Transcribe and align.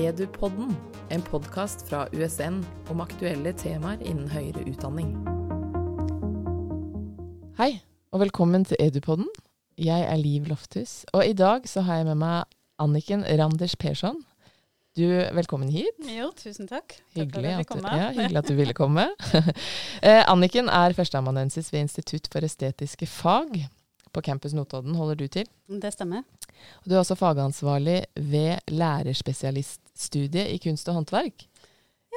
Edupodden, 0.00 0.76
en 1.12 1.22
podkast 1.22 1.82
fra 1.84 2.06
USN 2.16 2.62
om 2.88 3.02
aktuelle 3.04 3.50
temaer 3.52 4.00
innen 4.00 4.30
høyere 4.32 4.62
utdanning. 4.70 5.10
Hei, 7.58 7.82
og 8.08 8.22
velkommen 8.22 8.64
til 8.64 8.80
Edupodden. 8.80 9.28
Jeg 9.76 10.06
er 10.08 10.16
Liv 10.16 10.48
Lofthus, 10.48 11.02
og 11.12 11.26
i 11.26 11.34
dag 11.36 11.68
så 11.68 11.84
har 11.84 12.00
jeg 12.00 12.08
med 12.08 12.16
meg 12.22 12.48
Anniken 12.80 13.26
Randers 13.28 13.76
Persson. 13.76 14.22
Du, 14.96 15.04
velkommen 15.36 15.68
hit. 15.68 16.00
Jo, 16.08 16.30
tusen 16.38 16.70
takk. 16.70 16.96
Hyggelig 17.18 17.58
at, 17.58 17.68
du, 17.68 17.84
ja, 17.84 18.08
hyggelig 18.16 18.40
at 18.40 18.48
du 18.48 18.56
ville 18.56 18.78
komme. 18.82 19.04
eh, 20.06 20.22
Anniken 20.24 20.72
er 20.72 20.96
førsteamanuensis 20.96 21.68
ved 21.74 21.84
Institutt 21.84 22.32
for 22.32 22.48
estetiske 22.48 23.10
fag 23.20 23.66
på 24.12 24.24
campus 24.24 24.56
Notodden 24.56 24.96
holder 24.98 25.14
du 25.20 25.26
til. 25.28 25.46
Det 25.68 25.92
stemmer. 25.92 26.24
Og 26.82 26.88
du 26.90 26.94
er 26.94 27.02
også 27.02 27.18
fagansvarlig 27.18 27.98
ved 28.14 28.72
lærerspesialiststudiet 28.72 30.52
i 30.54 30.58
kunst 30.62 30.88
og 30.88 31.00
håndverk. 31.00 31.46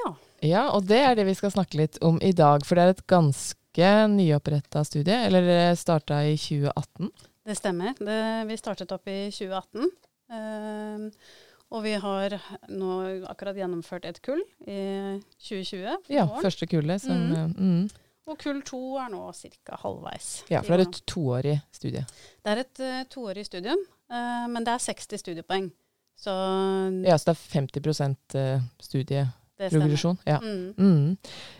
Ja. 0.00 0.14
Ja, 0.44 0.64
Og 0.76 0.84
det 0.88 1.00
er 1.00 1.14
det 1.16 1.28
vi 1.28 1.36
skal 1.38 1.54
snakke 1.54 1.78
litt 1.80 1.98
om 2.04 2.18
i 2.22 2.32
dag, 2.36 2.66
for 2.66 2.76
det 2.76 2.84
er 2.84 2.96
et 2.96 3.06
ganske 3.06 3.92
nyoppretta 4.12 4.84
studie. 4.84 5.16
Eller 5.26 5.46
det 5.46 5.78
starta 5.80 6.20
i 6.26 6.36
2018? 6.36 7.10
Det 7.44 7.56
stemmer. 7.56 7.96
Det, 7.98 8.20
vi 8.48 8.56
startet 8.56 8.92
opp 8.92 9.08
i 9.08 9.18
2018. 9.32 9.90
Uh, 10.34 11.08
og 11.74 11.82
vi 11.84 11.92
har 12.00 12.36
nå 12.72 12.94
akkurat 13.28 13.58
gjennomført 13.58 14.06
et 14.08 14.20
kull 14.24 14.40
i 14.68 15.18
2020. 15.42 15.96
Ja, 16.12 16.24
år. 16.24 16.40
første 16.44 16.68
kullet. 16.70 17.02
Som, 17.02 17.24
mm. 17.32 17.54
Mm. 17.58 18.04
Og 18.30 18.38
kull 18.40 18.62
to 18.64 18.80
er 19.00 19.10
nå 19.12 19.26
ca. 19.36 19.80
halvveis. 19.82 20.30
Ja, 20.52 20.62
for 20.64 20.76
det 20.76 20.86
er 20.86 20.92
et 20.92 21.02
toårig 21.10 21.56
studie? 21.74 22.04
Det 22.44 22.54
er 22.54 22.62
et 22.62 22.84
uh, 22.84 23.00
toårig 23.12 23.44
studium, 23.48 23.80
men 24.14 24.66
det 24.66 24.74
er 24.74 24.82
60 24.84 25.20
studiepoeng. 25.20 25.70
Så, 26.16 26.32
ja, 27.02 27.16
så 27.18 27.32
det 27.32 27.34
er 27.34 27.40
50% 27.58 28.36
uh, 28.38 28.66
studieprogresjon? 28.80 30.20
Ja. 30.28 30.38
Mm. 30.38 30.74
Mm. 30.78 31.16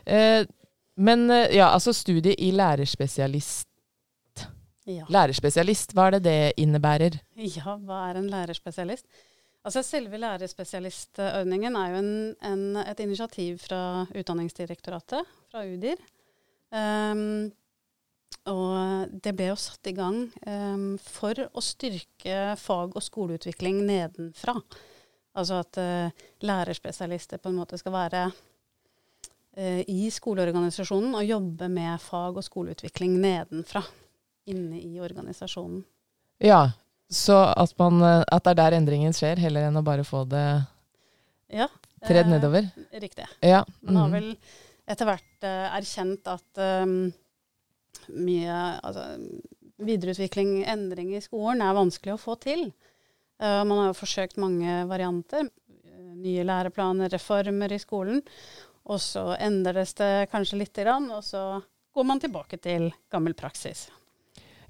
Eh, 0.06 0.46
men 0.94 1.26
ja, 1.50 1.72
altså 1.74 1.92
studie 1.92 2.36
i 2.38 2.52
lærerspesialist 2.54 3.68
ja. 4.84 5.06
Lærerspesialist, 5.08 5.94
hva 5.96 6.08
er 6.08 6.18
det 6.18 6.24
det 6.26 6.40
innebærer? 6.60 7.16
Ja, 7.40 7.76
hva 7.80 8.02
er 8.10 8.20
en 8.20 8.28
lærerspesialist? 8.32 9.06
Altså 9.64 9.80
Selve 9.82 10.18
lærerspesialistordningen 10.20 11.76
er 11.80 11.92
jo 11.92 12.00
en, 12.02 12.10
en, 12.44 12.64
et 12.82 13.00
initiativ 13.00 13.62
fra 13.64 14.04
Utdanningsdirektoratet, 14.12 15.30
fra 15.48 15.64
UDIR. 15.64 16.02
Um, 16.74 17.48
og 18.50 19.12
det 19.24 19.32
ble 19.36 19.48
jo 19.50 19.56
satt 19.56 19.88
i 19.88 19.94
gang 19.96 20.18
um, 20.44 20.96
for 21.00 21.38
å 21.48 21.62
styrke 21.64 22.54
fag- 22.60 22.96
og 22.96 23.04
skoleutvikling 23.04 23.80
nedenfra. 23.86 24.58
Altså 25.34 25.62
at 25.62 25.80
uh, 25.80 26.26
lærerspesialister 26.44 27.40
på 27.40 27.50
en 27.50 27.58
måte 27.62 27.78
skal 27.80 27.94
være 27.94 28.26
uh, 28.28 29.80
i 29.88 30.10
skoleorganisasjonen 30.12 31.16
og 31.16 31.24
jobbe 31.24 31.70
med 31.72 32.04
fag- 32.04 32.42
og 32.42 32.44
skoleutvikling 32.44 33.16
nedenfra. 33.22 33.82
Inne 34.52 34.76
i 34.82 35.00
organisasjonen. 35.00 35.80
Ja, 36.44 36.66
så 37.08 37.38
at, 37.56 37.72
man, 37.78 38.02
eh, 38.04 38.20
at 38.28 38.44
det 38.44 38.52
er 38.52 38.58
der 38.58 38.76
endringen 38.76 39.14
skjer, 39.16 39.40
heller 39.40 39.68
enn 39.68 39.78
å 39.80 39.84
bare 39.86 40.04
få 40.04 40.24
det 40.28 40.44
ja, 41.54 41.68
tredd 42.04 42.28
nedover? 42.28 42.66
Riktig. 42.92 43.24
Ja. 43.40 43.62
Man 43.80 44.00
har 44.02 44.10
mm. 44.10 44.16
vel 44.18 44.30
etter 44.84 45.08
hvert 45.08 45.46
uh, 45.46 45.76
erkjent 45.78 46.28
at 46.28 46.60
um, 46.84 46.98
mye 48.14 48.56
altså, 48.84 49.06
videreutvikling, 49.84 50.62
endring 50.70 51.14
i 51.16 51.22
skolen, 51.24 51.62
er 51.64 51.76
vanskelig 51.76 52.14
å 52.14 52.20
få 52.20 52.36
til. 52.42 52.68
Uh, 53.42 53.62
man 53.66 53.78
har 53.80 53.90
jo 53.90 53.98
forsøkt 53.98 54.40
mange 54.42 54.82
varianter. 54.90 55.48
Nye 56.14 56.44
læreplaner, 56.46 57.10
reformer 57.12 57.74
i 57.74 57.80
skolen. 57.82 58.22
Og 58.84 59.00
så 59.00 59.32
endres 59.40 59.94
det 59.98 60.28
kanskje 60.32 60.60
lite 60.60 60.84
grann, 60.84 61.08
og 61.10 61.24
så 61.24 61.60
går 61.94 62.06
man 62.06 62.20
tilbake 62.20 62.58
til 62.62 62.90
gammel 63.12 63.34
praksis. 63.38 63.88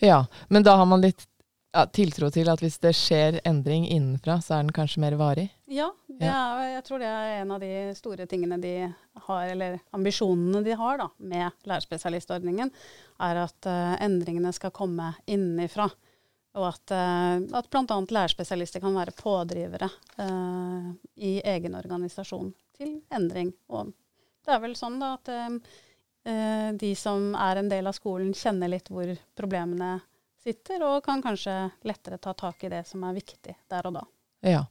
Ja, 0.03 0.25
men 0.49 0.65
da 0.67 0.77
har 0.79 0.87
man 0.87 1.03
litt 1.03 1.27
ja, 1.75 1.85
tiltro 1.91 2.31
til 2.33 2.49
at 2.51 2.63
hvis 2.63 2.77
det 2.83 2.93
skjer 2.97 3.41
endring 3.49 3.87
innenfra, 3.91 4.39
så 4.43 4.57
er 4.57 4.65
den 4.65 4.75
kanskje 4.75 5.03
mer 5.03 5.17
varig? 5.19 5.49
Ja, 5.71 5.89
er, 6.15 6.61
jeg 6.77 6.85
tror 6.87 7.03
det 7.03 7.11
er 7.11 7.41
en 7.41 7.53
av 7.57 7.63
de 7.63 7.73
store 7.99 8.27
tingene 8.31 8.61
de 8.63 8.75
har, 9.27 9.45
eller 9.51 9.81
ambisjonene 9.97 10.63
de 10.67 10.77
har 10.79 11.01
da, 11.03 11.09
med 11.19 11.67
lærerspesialistordningen, 11.67 12.71
er 13.27 13.43
at 13.43 13.71
uh, 13.71 13.95
endringene 14.05 14.55
skal 14.55 14.75
komme 14.75 15.11
innenfra. 15.27 15.89
Og 16.55 16.69
at, 16.69 16.95
uh, 16.95 17.43
at 17.59 17.71
bl.a. 17.73 17.99
lærerspesialister 17.99 18.85
kan 18.85 18.95
være 18.95 19.17
pådrivere 19.19 19.91
uh, 20.23 20.95
i 21.19 21.41
egen 21.43 21.75
organisasjon 21.81 22.55
til 22.79 23.01
endring. 23.15 23.51
Og 23.75 23.91
det 24.45 24.55
er 24.55 24.63
vel 24.63 24.79
sånn 24.79 25.01
da 25.03 25.17
at 25.19 25.35
uh, 25.35 25.59
de 26.79 26.95
som 26.97 27.33
er 27.35 27.59
en 27.61 27.69
del 27.69 27.91
av 27.91 27.99
skolen, 27.99 28.31
kjenner 28.33 28.71
litt 28.71 28.87
hvor 28.93 29.11
problemene 29.37 29.97
er 29.97 30.11
sitter, 30.45 30.85
og 30.87 31.03
kan 31.05 31.23
kanskje 31.25 31.57
lettere 31.89 32.21
ta 32.23 32.35
tak 32.37 32.65
i 32.65 32.73
det 32.73 32.85
som 32.89 33.05
er 33.09 33.17
viktig 33.17 33.57
der 33.71 33.91
og 33.91 33.99
da. 33.99 34.05
Ja. 34.45 34.65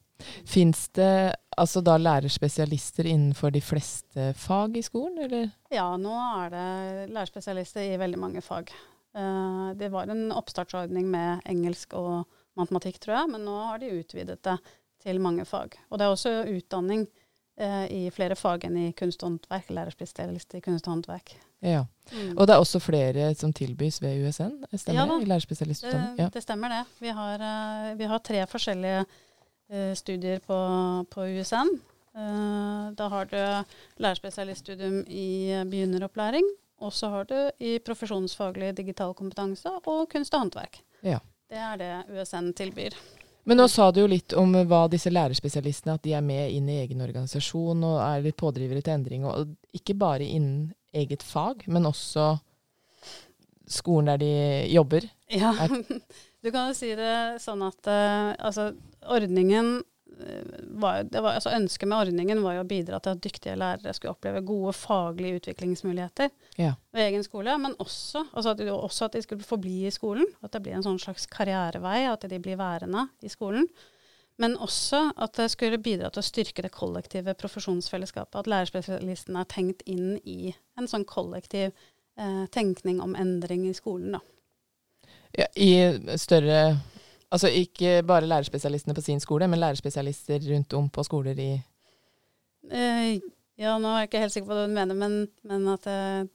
Fins 0.45 0.85
det 0.95 1.33
altså 1.57 1.81
da 1.83 1.97
lærerspesialister 1.97 3.07
innenfor 3.09 3.51
de 3.51 3.61
fleste 3.61 4.29
fag 4.39 4.77
i 4.77 4.83
skolen, 4.85 5.17
eller? 5.25 5.49
Ja, 5.73 5.87
nå 5.99 6.13
er 6.13 6.53
det 6.53 6.67
lærerspesialister 7.13 7.89
i 7.89 7.97
veldig 7.99 8.21
mange 8.21 8.43
fag. 8.45 8.71
Uh, 9.13 9.73
det 9.77 9.91
var 9.93 10.09
en 10.09 10.31
oppstartsordning 10.33 11.09
med 11.11 11.43
engelsk 11.49 11.93
og 11.97 12.23
matematikk, 12.57 13.01
tror 13.01 13.17
jeg, 13.19 13.33
men 13.33 13.45
nå 13.45 13.57
har 13.67 13.81
de 13.81 13.91
utvidet 13.99 14.39
det 14.45 14.57
til 15.03 15.19
mange 15.21 15.45
fag. 15.45 15.75
Og 15.89 15.99
det 15.99 16.05
er 16.05 16.15
også 16.15 16.35
utdanning 16.49 17.05
uh, 17.61 17.85
i 17.91 18.07
flere 18.13 18.37
fag 18.39 18.69
enn 18.69 18.79
i 18.87 18.91
kunst 18.97 19.25
og 19.25 19.33
håndverk, 19.33 19.73
lærerspesialister 19.73 20.61
i 20.61 20.65
kunst 20.65 20.87
og 20.87 20.97
håndverk. 20.97 21.35
Ja. 21.63 21.85
Mm. 22.11 22.33
Og 22.37 22.47
det 22.47 22.55
er 22.55 22.61
også 22.61 22.81
flere 22.83 23.29
som 23.39 23.53
tilbys 23.55 24.01
ved 24.03 24.25
USN, 24.27 24.57
stemmer 24.75 25.05
ja, 25.05 25.05
det? 25.07 25.21
I 25.23 25.29
lærerspesialistutdanning? 25.31 26.19
Ja. 26.19 26.27
Det 26.33 26.43
stemmer 26.43 26.73
det. 26.73 26.81
Vi 26.99 27.13
har, 27.15 27.39
uh, 27.39 27.93
vi 27.99 28.09
har 28.11 28.19
tre 28.19 28.43
forskjellige 28.51 29.05
uh, 29.05 29.93
studier 29.95 30.43
på, 30.43 30.57
på 31.11 31.29
USN. 31.39 31.71
Uh, 32.13 32.21
eh, 32.21 32.91
da 32.99 33.07
har 33.09 33.25
du 33.31 33.39
lærerspesialiststudium 34.03 34.99
i 35.07 35.63
begynneropplæring. 35.71 36.51
Og 36.83 36.93
så 36.93 37.07
har 37.09 37.25
du 37.25 37.37
i 37.63 37.77
profesjonsfaglig 37.79 38.73
digital 38.75 39.13
kompetanse 39.15 39.71
og 39.71 40.09
kunst 40.11 40.33
og 40.35 40.43
håndverk. 40.43 40.81
Ja. 41.01 41.21
Det 41.49 41.61
er 41.61 41.77
det 41.79 41.93
USN 42.11 42.51
tilbyr. 42.57 42.95
Men 43.43 43.59
nå 43.59 43.67
sa 43.67 43.89
du 43.91 44.01
jo 44.03 44.07
litt 44.07 44.33
om 44.39 44.53
hva 44.67 44.85
disse 44.91 45.11
lærerspesialistene 45.11 45.97
at 45.97 46.03
de 46.05 46.13
er 46.15 46.23
med 46.23 46.51
inn 46.51 46.69
i 46.71 46.79
egen 46.83 47.03
organisasjon 47.03 47.83
og 47.83 47.97
er 47.99 48.23
litt 48.23 48.39
pådrivere 48.39 48.83
til 48.83 48.95
endring. 48.95 49.25
Og 49.27 49.51
ikke 49.75 49.95
bare 49.99 50.27
innen 50.27 50.71
eget 50.93 51.23
fag, 51.25 51.65
men 51.67 51.87
også 51.89 52.35
skolen 53.69 54.11
der 54.11 54.21
de 54.21 54.33
jobber. 54.73 55.07
Ja, 55.31 55.53
du 56.43 56.51
kan 56.51 56.69
jo 56.69 56.77
si 56.77 56.93
det 56.97 57.41
sånn 57.43 57.63
at 57.65 57.89
uh, 57.89 58.33
altså, 58.37 58.71
ordningen 59.09 59.79
uh, 59.79 60.51
var, 60.81 61.07
var, 61.09 61.37
altså 61.37 61.53
Ønsket 61.55 61.89
med 61.89 62.05
ordningen 62.05 62.43
var 62.43 62.57
jo 62.57 62.65
å 62.65 62.69
bidra 62.69 62.99
til 63.01 63.15
at 63.15 63.23
dyktige 63.23 63.57
lærere 63.59 63.95
skulle 63.95 64.13
oppleve 64.13 64.43
gode 64.45 64.75
faglige 64.77 65.41
utviklingsmuligheter 65.41 66.29
ja. 66.59 66.75
ved 66.93 67.07
egen 67.07 67.25
skole, 67.25 67.55
men 67.61 67.77
også, 67.79 68.25
altså 68.31 68.53
at, 68.53 68.65
også, 68.75 69.09
at, 69.09 69.17
de 69.17 69.25
skulle 69.25 69.47
forbli 69.47 69.87
i 69.87 69.95
skolen. 69.95 70.27
At 70.45 70.53
det 70.55 70.63
blir 70.65 70.77
en 70.77 70.85
sånn 70.85 71.01
slags 71.01 71.25
karrierevei, 71.31 72.03
at 72.11 72.27
de 72.29 72.41
blir 72.43 72.59
værende 72.61 73.07
i 73.23 73.31
skolen. 73.31 73.69
Men 74.41 74.55
også 74.57 75.11
at 75.21 75.35
det 75.37 75.49
skulle 75.53 75.77
bidra 75.81 76.09
til 76.09 76.23
å 76.23 76.25
styrke 76.25 76.65
det 76.65 76.73
kollektive 76.73 77.35
profesjonsfellesskapet. 77.37 78.39
At 78.41 78.49
lærerspesialisten 78.49 79.37
er 79.37 79.49
tenkt 79.49 79.83
inn 79.89 80.15
i 80.25 80.55
en 80.79 80.89
sånn 80.89 81.05
kollektiv 81.05 81.69
eh, 81.69 82.45
tenkning 82.53 83.01
om 83.03 83.13
endring 83.19 83.67
i 83.69 83.75
skolen. 83.77 84.17
Da. 84.17 84.23
Ja, 85.37 85.49
I 85.55 86.17
større 86.21 86.79
Altså 87.33 87.49
ikke 87.49 88.03
bare 88.05 88.27
lærerspesialistene 88.29 88.93
på 88.93 89.01
sin 89.01 89.17
skole, 89.17 89.47
men 89.49 89.57
lærerspesialister 89.57 90.43
rundt 90.51 90.73
om 90.77 90.89
på 90.93 91.01
skoler 91.01 91.39
i 91.41 91.47
eh, 92.69 93.15
Ja, 93.57 93.79
nå 93.81 93.89
er 93.89 94.03
jeg 94.03 94.09
ikke 94.11 94.21
helt 94.21 94.35
sikker 94.35 94.51
på 94.51 94.53
hva 94.53 94.67
du 94.67 94.75
mener, 94.75 94.93
men, 94.93 95.15
men 95.41 95.65
at 95.73 95.87
eh, 95.89 96.27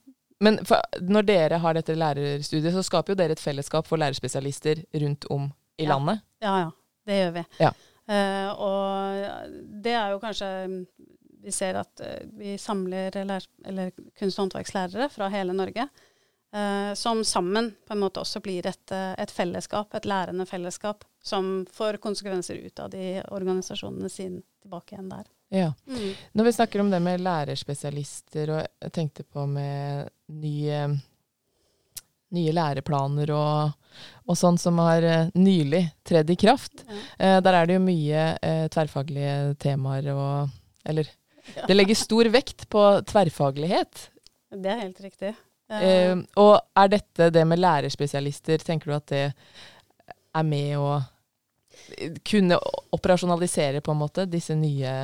men 0.43 0.59
for, 0.67 0.83
når 1.03 1.27
dere 1.27 1.59
har 1.59 1.75
dette 1.75 1.95
lærerstudiet, 1.95 2.71
så 2.75 2.83
skaper 2.83 3.13
jo 3.13 3.19
dere 3.19 3.35
et 3.35 3.43
fellesskap 3.43 3.87
for 3.87 3.99
lærerspesialister 3.99 4.83
rundt 5.03 5.27
om 5.31 5.49
i 5.79 5.83
ja. 5.83 5.93
landet? 5.93 6.21
Ja, 6.43 6.53
ja. 6.65 6.69
Det 7.07 7.17
gjør 7.17 7.31
vi. 7.35 7.43
Ja. 7.59 7.71
Uh, 8.09 8.49
og 8.57 9.49
det 9.83 9.93
er 9.93 10.15
jo 10.15 10.21
kanskje 10.23 10.47
Vi 11.45 11.51
ser 11.53 11.77
at 11.77 12.01
uh, 12.01 12.23
vi 12.39 12.55
samler 12.57 13.13
eller 13.21 13.91
kunst- 14.17 14.39
og 14.39 14.47
håndverkslærere 14.47 15.09
fra 15.13 15.29
hele 15.29 15.53
Norge. 15.53 15.85
Uh, 16.49 16.95
som 16.97 17.21
sammen 17.23 17.69
på 17.85 17.93
en 17.93 18.01
måte 18.01 18.23
også 18.23 18.41
blir 18.41 18.65
et, 18.65 18.91
et, 18.91 19.31
fellesskap, 19.31 19.93
et 19.93 20.07
lærende 20.09 20.47
fellesskap, 20.49 21.05
som 21.21 21.67
får 21.69 21.99
konsekvenser 22.01 22.57
ut 22.65 22.81
av 22.81 22.89
de 22.89 23.19
organisasjonene 23.29 24.09
sine 24.09 24.41
tilbake 24.63 24.95
igjen 24.95 25.11
der. 25.13 25.29
Ja. 25.53 25.69
Mm. 25.85 26.15
Når 26.33 26.49
vi 26.49 26.55
snakker 26.57 26.81
om 26.81 26.89
det 26.89 26.99
med 27.05 27.21
lærerspesialister, 27.21 28.55
og 28.55 28.65
jeg 28.65 28.93
tenkte 28.97 29.23
på 29.25 29.45
med 29.49 30.09
ny 30.33 30.55
nye 32.35 32.53
læreplaner 32.53 33.31
og, 33.33 33.73
og 34.29 34.37
sånn 34.37 34.59
som 34.61 34.79
har 34.83 35.05
uh, 35.05 35.31
nylig 35.37 35.83
tredd 36.07 36.29
i 36.29 36.37
kraft. 36.39 36.83
Ja. 36.85 36.99
Uh, 37.17 37.37
der 37.45 37.57
er 37.57 37.69
det 37.69 37.77
jo 37.79 37.83
mye 37.85 38.25
uh, 38.37 38.65
tverrfaglige 38.71 39.35
temaer 39.61 40.11
og 40.13 40.55
Eller 40.89 41.09
ja. 41.55 41.65
det 41.67 41.75
legger 41.75 41.97
stor 41.97 42.29
vekt 42.33 42.67
på 42.71 42.83
tverrfaglighet. 43.09 44.09
Det 44.49 44.71
er 44.71 44.83
helt 44.85 45.01
riktig. 45.03 45.35
og 45.69 46.55
er 46.81 46.87
dette 46.89 47.29
det 47.29 47.43
med 47.45 47.59
lærerspesialister, 47.59 48.63
tenker 48.65 48.89
du 48.89 48.95
at 48.95 49.11
det 49.11 49.25
er 49.29 50.45
med 50.47 50.77
å 50.79 50.95
kunne 52.25 52.57
operasjonalisere 52.95 53.81
på 53.85 53.93
en 53.93 54.01
måte 54.01 54.25
disse 54.29 54.55
nye 54.57 54.95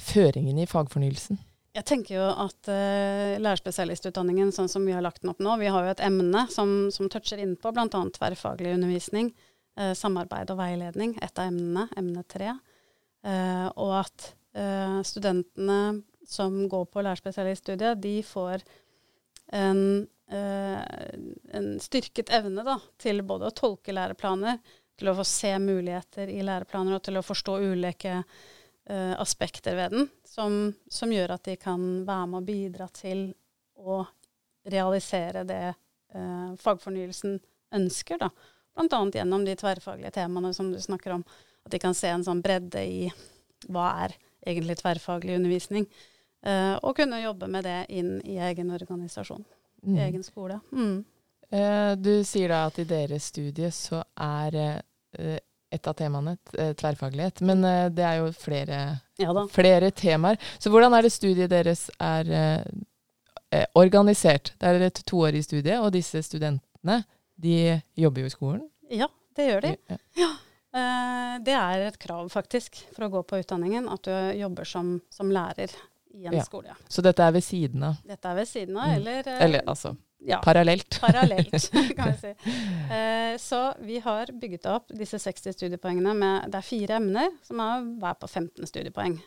føringene 0.00 0.66
i 0.66 0.68
fagfornyelsen? 0.68 1.40
Jeg 1.72 1.86
tenker 1.88 2.18
jo 2.18 2.24
at 2.28 2.68
uh, 2.68 3.38
lærerspesialistutdanningen 3.40 4.50
sånn 4.52 4.68
som 4.68 4.84
vi 4.84 4.92
har 4.92 5.04
lagt 5.04 5.22
den 5.22 5.30
opp 5.32 5.40
nå, 5.40 5.54
vi 5.56 5.70
har 5.72 5.86
jo 5.86 5.94
et 5.94 6.02
emne 6.04 6.44
som, 6.52 6.90
som 6.92 7.08
toucher 7.12 7.40
innpå 7.40 7.72
bl.a. 7.72 7.88
tverrfaglig 7.88 8.74
undervisning, 8.76 9.30
uh, 9.80 9.94
samarbeid 9.96 10.52
og 10.52 10.60
veiledning, 10.60 11.16
et 11.24 11.32
av 11.40 11.48
emnene, 11.48 11.86
emne 11.96 12.26
tre. 12.28 12.52
Uh, 13.24 13.68
og 13.80 14.02
at 14.02 14.30
studentene 15.08 16.02
som 16.28 16.58
går 16.68 16.82
på 16.92 17.00
lærerspesialiststudiet, 17.00 18.02
de 18.04 18.18
får 18.20 18.60
en, 19.56 19.78
en 20.28 21.70
styrket 21.80 22.28
evne 22.36 22.60
da, 22.66 22.74
til 23.00 23.22
både 23.24 23.48
å 23.48 23.54
tolke 23.56 23.94
læreplaner, 23.96 24.58
til 25.00 25.08
å 25.08 25.14
få 25.16 25.24
se 25.24 25.54
muligheter 25.56 26.28
i 26.28 26.44
læreplaner 26.44 26.98
og 26.98 27.06
til 27.08 27.16
å 27.16 27.24
forstå 27.24 27.56
ulike 27.64 28.18
uh, 28.20 28.36
aspekter 28.90 29.76
ved 29.78 29.92
den 29.94 30.08
som, 30.26 30.72
som, 30.90 31.12
gjør 31.12 31.36
at 31.36 31.44
de 31.44 31.54
kan 31.60 31.82
være 32.06 32.26
med 32.26 32.40
og 32.40 32.46
bidra 32.48 32.88
til 32.90 33.28
å 33.78 34.00
realisere 34.68 35.44
det 35.44 35.74
uh, 36.14 36.54
fagfornyelsen 36.60 37.38
ønsker. 37.74 38.18
da. 38.18 38.30
Bl.a. 38.74 39.00
gjennom 39.14 39.44
de 39.44 39.56
tverrfaglige 39.58 40.14
temaene 40.16 40.52
som 40.54 40.70
du 40.72 40.80
snakker 40.80 41.18
om. 41.18 41.24
At 41.66 41.74
de 41.74 41.80
kan 41.82 41.94
se 41.94 42.10
en 42.10 42.24
sånn 42.24 42.42
bredde 42.42 42.82
i 42.82 43.06
hva 43.68 43.92
er 44.06 44.16
egentlig 44.40 44.78
tverrfaglig 44.80 45.36
undervisning. 45.38 45.86
Uh, 46.42 46.74
og 46.82 46.96
kunne 46.98 47.22
jobbe 47.22 47.48
med 47.50 47.66
det 47.68 47.80
inn 47.94 48.16
i 48.26 48.40
egen 48.42 48.72
organisasjon, 48.74 49.44
mm. 49.84 49.94
i 49.94 50.00
egen 50.08 50.24
skole. 50.26 50.58
Mm. 50.72 51.04
du 52.00 52.24
sier 52.24 52.48
da 52.48 52.62
at 52.66 52.78
i 52.80 52.86
deres 52.88 53.26
studie 53.28 53.68
så 53.70 53.98
er 54.16 54.56
et 55.72 55.88
av 55.88 55.96
temaene, 55.96 56.36
eh, 56.58 56.72
tverrfaglighet. 56.78 57.40
Men 57.48 57.64
uh, 57.64 57.86
det 57.92 58.04
er 58.04 58.20
jo 58.20 58.28
flere, 58.36 58.80
ja 59.20 59.32
flere, 59.52 59.90
temaer. 59.96 60.40
Så 60.60 60.72
hvordan 60.72 60.94
er 60.96 61.06
det 61.06 61.12
studiet 61.14 61.52
deres 61.52 61.86
er 62.02 62.32
uh, 62.32 63.64
organisert? 63.78 64.52
Det 64.60 64.68
er 64.68 64.86
et 64.88 65.02
toårig 65.08 65.44
studie, 65.46 65.78
og 65.80 65.92
disse 65.96 66.22
studentene 66.26 67.02
de 67.42 67.80
jobber 67.98 68.24
jo 68.24 68.30
i 68.30 68.34
skolen? 68.34 68.64
Ja, 68.92 69.08
det 69.36 69.48
gjør 69.48 69.64
de. 69.66 69.76
Ja. 69.88 70.00
ja. 70.20 70.32
Det 71.42 71.52
er 71.52 71.82
et 71.84 71.98
krav, 72.00 72.28
faktisk, 72.32 72.78
for 72.94 73.04
å 73.04 73.10
gå 73.12 73.20
på 73.28 73.40
utdanningen, 73.42 73.90
at 73.92 74.06
du 74.08 74.38
jobber 74.38 74.68
som, 74.68 74.94
som 75.12 75.28
lærer 75.32 75.72
i 76.16 76.26
en 76.30 76.36
ja. 76.38 76.44
skole. 76.46 76.72
Så 76.88 77.04
dette 77.04 77.24
er 77.24 77.34
ved 77.34 77.44
siden 77.44 77.84
av? 77.88 77.98
Dette 78.08 78.30
er 78.30 78.38
ved 78.38 78.48
siden 78.48 78.78
av, 78.78 78.88
mm. 78.88 78.94
eller 78.96 79.28
Eller 79.34 79.68
altså 79.68 79.92
ja, 80.26 80.38
parallelt. 80.44 81.00
Parallelt, 81.00 81.70
kan 81.98 82.12
vi 82.12 82.18
si. 82.20 82.32
Eh, 82.94 83.36
så 83.38 83.60
vi 83.80 83.98
har 84.04 84.32
bygget 84.32 84.66
opp 84.70 84.92
disse 84.94 85.18
60 85.18 85.56
studiepoengene 85.56 86.14
med 86.14 86.52
Det 86.52 86.60
er 86.60 86.66
fire 86.66 86.98
emner 87.00 87.32
som 87.46 87.62
er 87.64 87.88
hver 88.02 88.18
på 88.20 88.28
15 88.28 88.70
studiepoeng. 88.70 89.18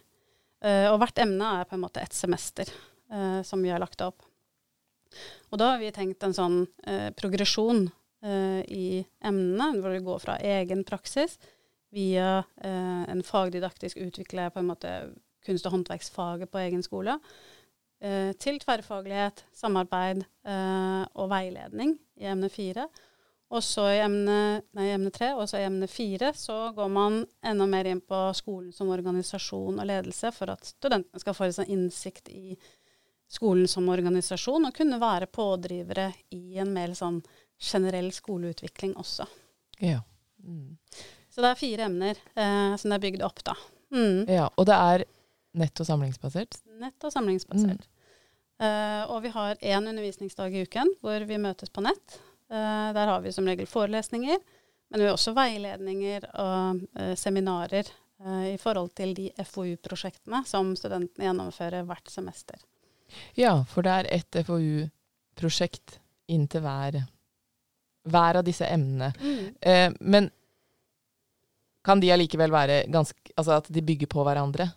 Eh, 0.66 0.88
og 0.92 1.00
hvert 1.02 1.20
emne 1.26 1.52
er 1.60 1.68
på 1.70 1.78
en 1.78 1.84
måte 1.84 2.04
ett 2.04 2.16
semester 2.16 2.70
eh, 3.12 3.42
som 3.44 3.64
vi 3.64 3.74
har 3.74 3.82
lagt 3.84 4.02
opp. 4.06 4.24
Og 5.52 5.60
da 5.62 5.74
har 5.74 5.84
vi 5.84 5.92
tenkt 5.96 6.24
en 6.26 6.36
sånn 6.36 6.62
eh, 6.88 7.12
progresjon 7.16 7.86
eh, 8.26 8.62
i 8.68 8.88
emnene, 9.24 9.82
hvor 9.82 9.96
vi 9.96 10.04
går 10.06 10.24
fra 10.24 10.40
egen 10.44 10.84
praksis 10.88 11.38
via 11.96 12.42
eh, 12.64 13.04
en 13.12 13.24
fagdidaktisk 13.24 14.02
utvikle 14.04 14.50
på 14.52 14.62
en 14.62 14.72
måte 14.72 14.96
kunst- 15.46 15.68
og 15.70 15.76
håndverksfaget 15.78 16.52
på 16.52 16.64
egen 16.64 16.84
skole 16.84 17.20
til 18.40 18.60
tverrfaglighet, 18.62 19.46
samarbeid 19.56 20.24
eh, 20.24 21.04
og 21.16 21.30
veiledning 21.32 21.96
i 22.20 22.28
emne 22.30 22.50
fire. 22.54 22.88
Og 23.54 23.62
så 23.64 23.86
i 23.94 24.00
emne, 24.02 24.38
nei, 24.76 24.88
emne 24.90 25.12
tre, 25.14 25.30
og 25.38 25.46
så 25.48 25.60
i 25.62 25.68
emne 25.68 25.88
fire 25.90 26.32
så 26.36 26.72
går 26.76 26.90
man 26.92 27.20
enda 27.46 27.68
mer 27.70 27.88
inn 27.88 28.02
på 28.02 28.22
skolen 28.36 28.74
som 28.74 28.90
organisasjon 28.94 29.78
og 29.80 29.86
ledelse, 29.86 30.32
for 30.34 30.52
at 30.56 30.66
studentene 30.66 31.22
skal 31.22 31.38
få 31.38 31.48
en 31.48 31.56
sånn 31.60 31.72
innsikt 31.76 32.32
i 32.34 32.56
skolen 33.32 33.70
som 33.70 33.88
organisasjon, 33.94 34.66
og 34.66 34.76
kunne 34.76 35.00
være 35.02 35.30
pådrivere 35.34 36.10
i 36.36 36.58
en 36.62 36.74
mer 36.74 36.96
sånn 36.98 37.22
generell 37.62 38.10
skoleutvikling 38.14 38.96
også. 39.00 39.28
Ja. 39.80 40.02
Mm. 40.44 40.76
Så 41.30 41.44
det 41.44 41.52
er 41.52 41.60
fire 41.60 41.88
emner 41.90 42.20
eh, 42.34 42.76
som 42.80 42.90
det 42.90 42.98
er 42.98 43.06
bygd 43.06 43.24
opp, 43.28 43.44
da. 43.46 43.56
Mm. 43.94 44.26
Ja, 44.32 44.50
Og 44.58 44.66
det 44.68 44.76
er 44.76 45.06
nett- 45.56 45.80
og 45.80 45.88
samlingsbasert? 45.88 46.60
Nett- 46.82 47.08
og 47.08 47.14
samlingsbasert. 47.14 47.86
Mm. 47.86 47.92
Uh, 48.56 49.04
og 49.12 49.20
vi 49.26 49.32
har 49.34 49.58
én 49.60 49.90
undervisningsdag 49.90 50.54
i 50.56 50.62
uken 50.64 50.94
hvor 51.04 51.26
vi 51.28 51.40
møtes 51.42 51.72
på 51.76 51.84
nett. 51.84 52.20
Uh, 52.48 52.94
der 52.96 53.10
har 53.12 53.24
vi 53.24 53.34
som 53.36 53.48
regel 53.48 53.68
forelesninger, 53.68 54.40
men 54.90 55.02
vi 55.02 55.08
har 55.08 55.18
også 55.18 55.34
veiledninger 55.36 56.30
og 56.40 56.84
uh, 56.96 57.14
seminarer 57.20 57.92
i 58.26 58.56
forhold 58.56 58.94
til 58.96 59.10
de 59.12 59.26
FoU-prosjektene 59.44 60.40
som 60.48 60.70
studentene 60.80 61.26
gjennomfører 61.28 61.84
hvert 61.84 62.08
semester. 62.08 62.56
Ja, 63.36 63.58
for 63.68 63.84
det 63.84 63.92
er 63.92 64.08
ett 64.16 64.38
FoU-prosjekt 64.48 65.98
inntil 66.32 66.64
hver, 66.64 66.96
hver 68.08 68.40
av 68.40 68.46
disse 68.48 68.70
emnene. 68.72 69.12
Mm. 69.20 69.98
men 70.00 70.30
kan 71.84 72.00
de 72.00 72.14
allikevel 72.16 72.56
være 72.56 72.86
ganske 72.88 73.36
Altså 73.36 73.60
at 73.60 73.68
de 73.68 73.84
bygger 73.84 74.08
på 74.08 74.24
hverandre? 74.24 74.70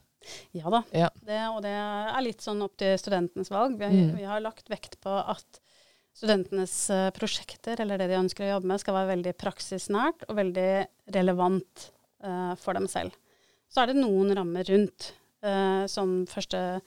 Ja 0.56 0.72
da. 0.72 0.82
Ja. 0.96 1.08
Det, 1.24 1.40
og 1.52 1.62
det 1.64 1.72
er 1.76 2.20
litt 2.24 2.44
sånn 2.44 2.62
opp 2.66 2.76
til 2.80 2.96
studentenes 3.00 3.52
valg. 3.54 3.78
Vi, 3.80 3.88
mm. 3.88 4.12
vi 4.18 4.28
har 4.28 4.44
lagt 4.44 4.70
vekt 4.72 4.98
på 5.04 5.14
at 5.18 5.62
studentenes 6.18 6.74
uh, 6.90 7.08
prosjekter, 7.14 7.78
eller 7.82 8.00
det 8.00 8.10
de 8.10 8.18
ønsker 8.18 8.46
å 8.46 8.52
jobbe 8.56 8.72
med, 8.72 8.82
skal 8.82 8.96
være 8.96 9.12
veldig 9.14 9.34
praksisnært 9.38 10.26
og 10.28 10.38
veldig 10.40 10.70
relevant 11.14 11.88
uh, 12.26 12.54
for 12.58 12.78
dem 12.78 12.88
selv. 12.90 13.14
Så 13.68 13.82
er 13.82 13.90
det 13.90 14.00
noen 14.00 14.32
rammer 14.36 14.66
rundt. 14.68 15.12
Uh, 15.38 15.84
som 15.86 16.24
første, 16.26 16.80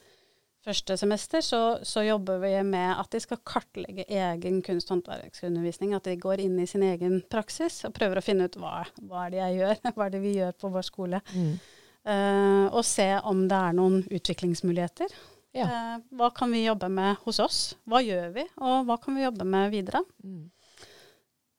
første 0.60 0.98
semester 1.00 1.40
så, 1.40 1.60
så, 1.88 2.02
jobber 2.04 2.42
vi 2.42 2.50
med 2.68 2.98
at 3.00 3.08
de 3.14 3.20
skal 3.24 3.40
kartlegge 3.48 4.04
egen 4.04 4.58
kunst- 4.66 4.90
og 4.90 4.98
håndverksundervisning. 4.98 5.94
At 5.96 6.04
de 6.04 6.18
går 6.20 6.42
inn 6.44 6.58
i 6.60 6.68
sin 6.68 6.84
egen 6.84 7.22
praksis 7.32 7.80
og 7.88 7.94
prøver 7.96 8.20
å 8.20 8.24
finne 8.26 8.50
ut 8.50 8.58
hva, 8.60 8.82
hva 9.08 9.24
er 9.24 9.32
det 9.32 9.40
jeg 9.40 9.62
gjør, 9.62 9.80
hva 9.96 10.04
er 10.04 10.12
det 10.12 10.20
vi 10.26 10.34
gjør 10.36 10.58
på 10.60 10.72
vår 10.76 10.88
skole. 10.90 11.22
Mm. 11.32 11.54
Uh, 12.02 12.66
og 12.74 12.82
se 12.86 13.06
om 13.30 13.44
det 13.50 13.58
er 13.58 13.76
noen 13.78 14.00
utviklingsmuligheter. 14.10 15.12
Ja. 15.54 15.68
Uh, 15.68 16.00
hva 16.18 16.32
kan 16.34 16.50
vi 16.50 16.64
jobbe 16.64 16.88
med 16.90 17.20
hos 17.26 17.38
oss? 17.42 17.60
Hva 17.86 18.00
gjør 18.02 18.32
vi, 18.34 18.46
og 18.58 18.88
hva 18.88 18.96
kan 18.98 19.14
vi 19.14 19.22
jobbe 19.22 19.46
med 19.46 19.70
videre? 19.74 20.02
Mm. 20.24 20.48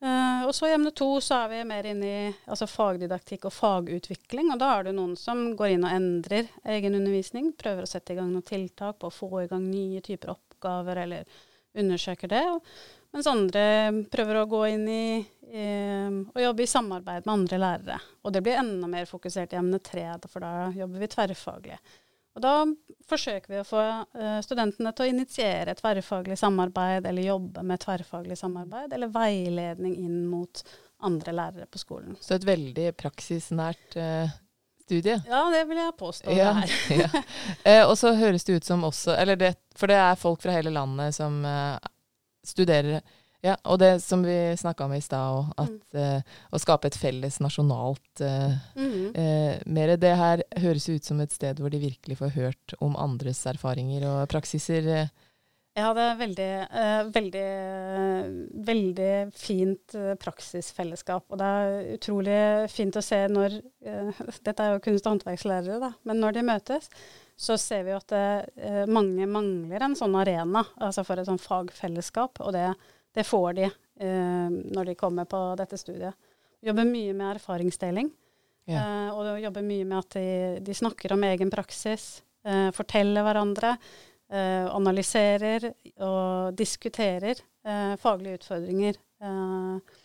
Uh, 0.03 0.43
og 0.49 0.51
så 0.51 0.67
i 0.67 0.73
emne 0.75 0.91
to 0.91 1.07
så 1.23 1.45
er 1.45 1.51
vi 1.53 1.61
mer 1.69 1.87
inne 1.87 2.07
i 2.09 2.23
altså 2.51 2.67
fagdidaktikk 2.67 3.47
og 3.47 3.55
fagutvikling. 3.55 4.49
Og 4.51 4.59
da 4.59 4.73
er 4.75 4.89
det 4.89 4.95
noen 4.97 5.13
som 5.19 5.45
går 5.55 5.77
inn 5.77 5.87
og 5.87 5.95
endrer 5.95 6.49
egen 6.75 6.97
undervisning. 6.99 7.53
Prøver 7.55 7.85
å 7.85 7.91
sette 7.93 8.11
i 8.11 8.19
gang 8.19 8.33
noen 8.33 8.43
tiltak 8.43 8.99
på 8.99 9.07
å 9.07 9.15
få 9.15 9.45
i 9.45 9.47
gang 9.47 9.63
nye 9.69 10.03
typer 10.03 10.33
oppgaver, 10.35 11.05
eller 11.05 11.39
undersøker 11.79 12.33
det. 12.35 12.43
Og, 12.51 12.75
mens 13.13 13.29
andre 13.29 13.65
prøver 14.11 14.41
å 14.41 14.49
gå 14.49 14.65
inn 14.73 14.89
i 14.89 15.05
og 15.53 16.39
jobbe 16.41 16.63
i 16.63 16.69
samarbeid 16.71 17.27
med 17.27 17.29
andre 17.29 17.57
lærere. 17.61 17.97
Og 18.25 18.33
det 18.33 18.39
blir 18.41 18.57
enda 18.57 18.87
mer 18.89 19.05
fokusert 19.05 19.51
i 19.53 19.59
emne 19.59 19.77
tre, 19.85 20.07
for 20.25 20.41
da 20.41 20.71
jobber 20.73 21.03
vi 21.03 21.09
tverrfaglig. 21.13 21.77
Og 22.33 22.41
da 22.41 22.53
forsøker 23.09 23.51
vi 23.53 23.59
å 23.61 23.67
få 23.67 23.81
uh, 23.81 24.39
studentene 24.41 24.93
til 24.95 25.05
å 25.05 25.11
initiere 25.11 25.75
tverrfaglig 25.77 26.37
samarbeid, 26.41 27.05
eller 27.05 27.27
jobbe 27.27 27.65
med 27.69 27.81
tverrfaglig 27.83 28.37
samarbeid, 28.39 28.95
eller 28.95 29.11
veiledning 29.13 29.99
inn 30.01 30.23
mot 30.31 30.63
andre 31.05 31.35
lærere 31.35 31.67
på 31.69 31.81
skolen. 31.81 32.17
Så 32.23 32.39
et 32.39 32.47
veldig 32.47 32.87
praksisnært 32.97 33.97
uh, 33.99 34.33
studie? 34.81 35.19
Ja, 35.29 35.43
det 35.53 35.61
vil 35.69 35.83
jeg 35.83 35.97
påstå 35.99 36.33
ja, 36.33 36.55
det 36.57 36.73
er. 36.73 37.03
ja. 37.03 37.83
uh, 37.83 37.91
og 37.91 37.97
så 38.01 38.15
høres 38.17 38.47
det 38.49 38.57
ut 38.57 38.71
som 38.71 38.87
også 38.87 39.13
eller 39.13 39.37
det, 39.37 39.53
For 39.77 39.91
det 39.91 39.99
er 40.01 40.17
folk 40.19 40.41
fra 40.41 40.57
hele 40.57 40.73
landet 40.73 41.13
som 41.13 41.43
studerer 42.45 43.01
ja, 43.43 43.57
og 43.67 43.81
det 43.81 43.97
som 43.99 44.21
vi 44.23 44.55
snakka 44.55 44.85
om 44.85 44.93
i 44.95 45.01
stad, 45.03 45.49
at 45.59 45.73
mm. 45.91 45.99
uh, 45.99 46.35
å 46.55 46.59
skape 46.63 46.87
et 46.87 46.95
felles 46.95 47.41
nasjonalt 47.43 48.21
uh, 48.23 48.53
mm. 48.79 49.09
uh, 49.17 49.57
mer 49.67 49.97
Det 49.99 50.13
her 50.15 50.45
høres 50.63 50.87
ut 50.87 51.03
som 51.03 51.19
et 51.19 51.35
sted 51.35 51.59
hvor 51.59 51.73
de 51.73 51.81
virkelig 51.81 52.21
får 52.21 52.31
hørt 52.37 52.75
om 52.79 52.95
andres 52.95 53.43
erfaringer 53.51 54.07
og 54.07 54.31
praksiser. 54.31 54.87
Det 55.73 55.81
er 55.81 56.17
veldig, 56.19 56.49
veldig, 57.15 57.45
veldig 58.67 59.13
fint 59.33 59.95
praksisfellesskap. 60.21 61.25
Og 61.33 61.39
det 61.41 61.47
er 61.49 61.91
utrolig 61.95 62.39
fint 62.69 62.99
å 62.99 63.01
se 63.01 63.23
når 63.31 63.57
Dette 64.45 64.53
er 64.61 64.75
jo 64.75 64.83
kunst- 64.85 65.07
og 65.07 65.15
håndverkslærere, 65.15 65.79
da. 65.81 65.89
Men 66.05 66.21
når 66.21 66.37
de 66.37 66.45
møtes, 66.45 66.91
så 67.33 67.57
ser 67.57 67.87
vi 67.87 67.95
jo 67.95 67.97
at 67.97 68.13
mange 68.85 69.25
mangler 69.25 69.87
en 69.87 69.97
sånn 69.97 70.13
arena 70.19 70.61
altså 70.77 71.01
for 71.07 71.17
et 71.17 71.25
sånn 71.27 71.41
fagfellesskap. 71.41 72.43
Og 72.45 72.53
det 72.53 72.67
det 73.13 73.23
får 73.23 73.53
de 73.53 73.65
eh, 73.65 74.49
når 74.49 74.91
de 74.91 74.95
kommer 74.97 75.29
på 75.29 75.39
dette 75.59 75.77
studiet. 75.77 76.17
Jobber 76.63 76.87
mye 76.87 77.13
med 77.13 77.35
erfaringsdeling. 77.35 78.09
Yeah. 78.69 79.09
Eh, 79.09 79.09
og 79.13 79.41
jobber 79.43 79.65
mye 79.65 79.85
med 79.85 79.99
at 79.99 80.17
de, 80.17 80.27
de 80.65 80.77
snakker 80.77 81.13
om 81.13 81.25
egen 81.27 81.51
praksis, 81.53 82.23
eh, 82.47 82.69
forteller 82.75 83.25
hverandre, 83.27 83.75
eh, 83.75 84.12
analyserer 84.33 85.67
og 86.01 86.55
diskuterer 86.57 87.37
eh, 87.37 87.93
faglige 88.01 88.39
utfordringer. 88.39 88.97
Eh, 89.23 89.99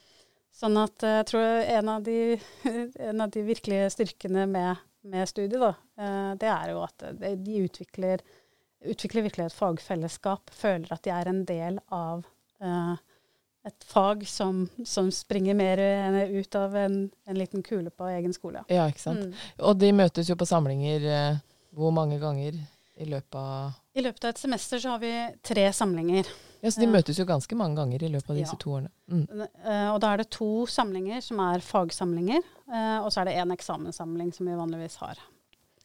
sånn 0.59 0.79
at 0.81 1.07
jeg 1.07 1.29
tror 1.31 1.47
en 1.79 1.93
av 1.95 2.05
de, 2.07 2.37
en 3.11 3.25
av 3.25 3.33
de 3.35 3.45
virkelige 3.47 3.91
styrkene 3.95 4.47
med, 4.51 4.85
med 5.09 5.31
studiet, 5.31 5.61
da, 5.63 5.73
det 6.39 6.51
er 6.51 6.73
jo 6.75 6.83
at 6.85 7.05
de 7.23 7.61
utvikler, 7.65 8.25
utvikler 8.87 9.29
virkelig 9.29 9.49
et 9.49 9.59
fagfellesskap. 9.59 10.51
Føler 10.55 10.95
at 10.95 11.05
de 11.07 11.15
er 11.15 11.31
en 11.31 11.45
del 11.49 11.79
av 11.95 12.27
et 13.69 13.85
fag 13.85 14.25
som, 14.27 14.65
som, 14.87 15.11
springer 15.13 15.55
mer 15.55 15.81
ut 16.31 16.55
av 16.59 16.77
en, 16.77 16.99
en, 17.27 17.39
liten 17.39 17.63
kule 17.63 17.91
på 17.91 18.09
egen 18.11 18.35
skole. 18.35 18.65
Ja, 18.73 18.89
ikke 18.91 19.03
sant. 19.03 19.29
Mm. 19.29 19.47
Og 19.69 19.79
de 19.79 19.93
møtes 19.95 20.31
jo 20.31 20.37
på 20.39 20.49
samlinger 20.49 21.07
eh, 21.07 21.41
hvor 21.77 21.95
mange 21.95 22.19
ganger 22.23 22.59
i 22.99 23.07
løpet 23.09 23.39
av 23.39 23.79
I 23.95 24.05
løpet 24.05 24.27
av 24.27 24.35
et 24.35 24.43
semester 24.43 24.83
så 24.83 24.95
har 24.95 25.03
vi 25.03 25.13
tre 25.47 25.65
samlinger. 25.73 26.29
Ja, 26.61 26.71
Så 26.71 26.83
de 26.83 26.91
møtes 26.91 27.19
jo 27.19 27.27
ganske 27.27 27.57
mange 27.59 27.79
ganger 27.79 28.03
i 28.03 28.11
løpet 28.11 28.33
av 28.35 28.39
disse 28.41 28.57
ja. 28.57 28.61
to 28.61 28.75
årene. 28.75 28.91
Mm. 29.07 29.27
Uh, 29.63 29.89
og 29.95 29.99
da 30.03 30.13
er 30.13 30.23
det 30.23 30.31
to 30.35 30.51
samlinger 30.67 31.23
som 31.23 31.43
er 31.45 31.63
fagsamlinger, 31.63 32.47
uh, 32.67 32.99
og 33.05 33.13
så 33.15 33.23
er 33.23 33.31
det 33.31 33.37
én 33.39 33.55
eksamenssamling 33.55 34.33
som 34.35 34.51
vi 34.51 34.59
vanligvis 34.59 34.99
har 35.03 35.23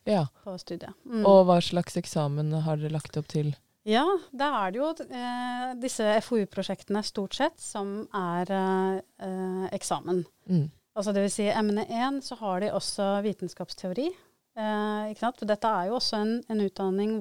ja. 0.10 0.28
på 0.44 0.58
studiet. 0.58 0.94
Mm. 1.06 1.26
Og 1.30 1.44
hva 1.48 1.60
slags 1.64 1.98
eksamen 2.00 2.54
har 2.66 2.82
dere 2.82 2.94
lagt 2.96 3.18
opp 3.20 3.30
til? 3.32 3.54
Ja, 3.88 4.06
da 4.32 4.48
er 4.62 4.72
det 4.72 4.80
jo 4.80 4.90
eh, 5.12 5.72
disse 5.82 6.08
FoU-prosjektene 6.24 7.02
stort 7.04 7.36
sett 7.36 7.60
som 7.60 8.06
er 8.16 8.52
eh, 8.56 9.66
eksamen. 9.76 10.24
Mm. 10.48 10.70
Altså 10.96 11.12
det 11.16 11.26
vil 11.26 11.34
si 11.34 11.48
emne 11.52 11.84
én 11.90 12.22
så 12.24 12.38
har 12.40 12.64
de 12.64 12.72
også 12.72 13.18
vitenskapsteori. 13.26 14.08
Eh, 14.54 15.14
dette 15.50 15.70
er 15.70 15.88
jo 15.90 15.96
også 15.98 16.20
en, 16.22 16.34
en, 16.46 16.60
utdanning 16.62 17.16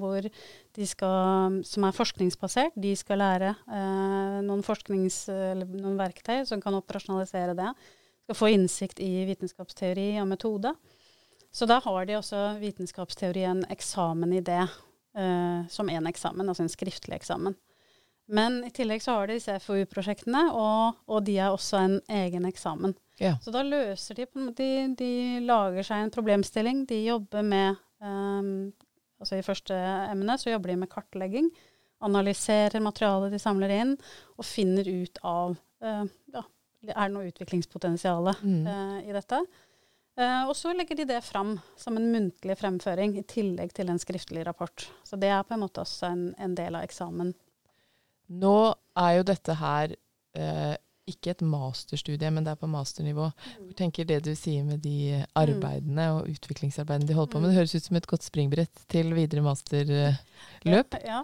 skal, 0.88 1.60
som 1.64 1.86
er 1.88 1.96
forskningsbasert. 1.96 2.76
De 2.76 2.92
skal 2.98 3.22
lære 3.22 3.54
eh, 3.72 4.38
noen, 4.44 4.60
noen 5.72 5.96
verktøy 6.00 6.44
som 6.48 6.60
kan 6.60 6.76
operasjonalisere 6.76 7.56
det. 7.56 7.70
Skal 8.26 8.38
få 8.38 8.52
innsikt 8.52 9.00
i 9.00 9.24
vitenskapsteori 9.30 10.10
og 10.20 10.28
metode. 10.28 10.74
Så 11.52 11.68
da 11.68 11.80
har 11.84 12.06
de 12.08 12.16
også 12.16 12.44
vitenskapsteori 12.60 13.44
en 13.48 13.64
eksamen 13.72 14.36
i 14.36 14.44
det 14.44 14.62
eh, 14.62 15.60
som 15.72 15.88
én 15.92 16.08
eksamen, 16.08 16.48
altså 16.48 16.64
en 16.66 16.72
skriftlig 16.72 17.16
eksamen. 17.16 17.56
Men 18.30 18.62
i 18.64 18.70
tillegg 18.70 19.02
så 19.02 19.16
har 19.16 19.28
de 19.28 19.36
disse 19.38 19.54
FoU-prosjektene, 19.64 20.44
og, 20.54 21.00
og, 21.10 21.24
de 21.26 21.36
har 21.42 21.54
også 21.54 21.80
en 21.80 21.96
egen 22.22 22.46
eksamen. 22.48 22.94
Ja. 23.20 23.34
Så 23.42 23.52
da 23.54 23.64
løser 23.66 24.16
de, 24.18 24.26
de 24.56 24.70
De 24.98 25.10
lager 25.44 25.84
seg 25.86 26.04
en 26.04 26.14
problemstilling. 26.14 26.86
De 26.88 27.02
jobber 27.04 27.44
med 27.46 27.76
um, 28.02 28.72
Altså 29.22 29.38
i 29.38 29.44
første 29.46 29.76
emne 30.10 30.34
så 30.40 30.50
jobber 30.50 30.72
de 30.72 30.80
med 30.80 30.90
kartlegging. 30.90 31.52
Analyserer 32.02 32.82
materialet 32.82 33.30
de 33.30 33.38
samler 33.38 33.70
inn, 33.70 33.92
og 34.34 34.46
finner 34.48 34.88
ut 34.88 35.20
av 35.22 35.52
uh, 35.54 36.08
ja, 36.34 36.42
Er 36.88 37.04
det 37.04 37.12
noe 37.14 37.28
utviklingspotensial 37.28 38.32
mm. 38.40 38.64
uh, 38.66 38.96
i 39.06 39.14
dette. 39.14 39.38
Uh, 40.18 40.42
og 40.48 40.56
så 40.58 40.74
legger 40.74 40.98
de 40.98 41.06
det 41.12 41.20
fram 41.24 41.54
som 41.78 41.96
en 41.96 42.10
muntlig 42.12 42.58
fremføring 42.58 43.14
i 43.20 43.22
tillegg 43.22 43.70
til 43.76 43.92
en 43.92 44.02
skriftlig 44.02 44.42
rapport. 44.48 44.88
Så 45.06 45.16
det 45.20 45.30
er 45.30 45.46
på 45.46 45.54
en 45.54 45.62
måte 45.62 45.86
også 45.86 46.10
en, 46.10 46.26
en 46.42 46.58
del 46.58 46.80
av 46.80 46.88
eksamen. 46.88 47.30
Nå 48.32 48.56
er 48.98 49.18
jo 49.18 49.26
dette 49.28 49.56
her 49.60 49.94
eh, 50.38 50.74
ikke 51.10 51.32
et 51.32 51.42
masterstudie, 51.42 52.30
men 52.30 52.44
det 52.46 52.52
er 52.52 52.60
på 52.60 52.68
masternivå. 52.70 53.28
Hvor 53.34 53.70
Jeg 53.72 53.76
tenker 53.78 54.06
det 54.06 54.20
du 54.26 54.32
sier 54.38 54.62
med 54.66 54.84
de 54.84 55.18
arbeidene 55.38 56.08
og 56.14 56.28
utviklingsarbeidene 56.30 57.08
de 57.08 57.16
holder 57.16 57.32
på 57.32 57.40
med, 57.40 57.48
mm. 57.48 57.50
det 57.50 57.58
høres 57.58 57.74
ut 57.74 57.88
som 57.88 57.98
et 57.98 58.08
godt 58.12 58.26
springbrett 58.26 58.84
til 58.92 59.10
videre 59.16 59.42
masterløp? 59.42 60.98
Ja, 61.02 61.22